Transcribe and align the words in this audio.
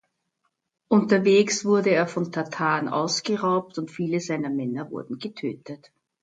Unterwegs 0.87 1.63
wurde 1.63 1.91
er 1.91 2.07
von 2.07 2.31
Tataren 2.31 2.87
ausgeraubt, 2.89 3.77
und 3.77 3.91
viele 3.91 4.19
seiner 4.19 4.49
Männer 4.49 4.89
wurden 4.89 5.19
getötet. 5.19 5.91